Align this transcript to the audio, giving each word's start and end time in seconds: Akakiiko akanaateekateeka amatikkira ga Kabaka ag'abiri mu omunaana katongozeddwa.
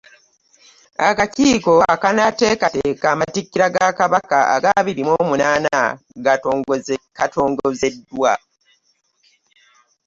Akakiiko 1.07 1.73
akanaateekateeka 1.93 3.05
amatikkira 3.13 3.67
ga 3.75 3.87
Kabaka 3.99 4.39
ag'abiri 4.55 5.01
mu 5.07 5.13
omunaana 5.21 5.79
katongozeddwa. 7.17 8.33